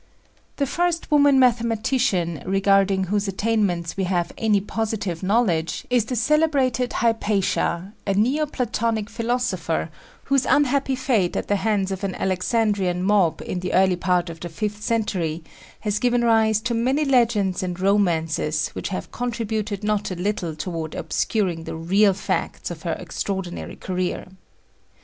[0.55, 6.91] The first woman mathematician, regarding whose attainments we have any positive knowledge, is the celebrated
[6.91, 9.91] Hypatia, a Neo platonic philosopher,
[10.23, 14.39] whose unhappy fate at the hands of an Alexandrian mob in the early part of
[14.39, 15.43] the fifth century
[15.81, 20.95] has given rise to many legends and romances which have contributed not a little toward
[20.95, 24.25] obscuring the real facts of her extraordinary career.